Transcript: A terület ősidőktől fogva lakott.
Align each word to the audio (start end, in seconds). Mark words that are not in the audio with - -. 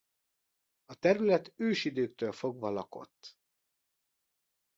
A 0.85 0.93
terület 0.95 1.53
ősidőktől 1.55 2.31
fogva 2.31 2.69
lakott. 2.69 3.37